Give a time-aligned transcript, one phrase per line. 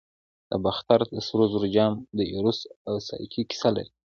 [0.49, 3.91] د باختر د سرو زرو جام د ایروس او سایکي کیسه لري